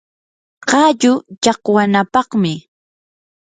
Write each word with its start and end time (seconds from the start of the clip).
qallu 0.69 1.13
llaqwanapaqmi 1.41 2.53